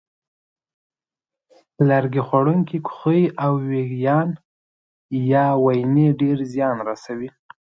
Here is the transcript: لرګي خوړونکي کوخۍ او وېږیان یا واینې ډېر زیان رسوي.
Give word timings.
لرګي 1.87 2.21
خوړونکي 2.27 2.77
کوخۍ 2.87 3.21
او 3.43 3.53
وېږیان 3.69 4.29
یا 5.31 5.45
واینې 5.63 6.07
ډېر 6.21 6.37
زیان 6.53 6.77
رسوي. 6.89 7.29